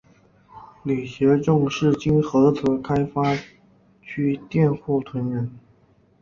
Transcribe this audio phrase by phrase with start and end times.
[0.81, 3.37] 李学政是今菏泽开发
[4.01, 5.51] 区佃户屯人。